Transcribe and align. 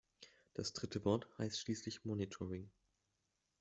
Das 0.55 0.73
dritte 0.73 1.05
Wort 1.05 1.27
heißt 1.37 1.59
schließlich 1.59 2.05
Monitoring. 2.05 2.71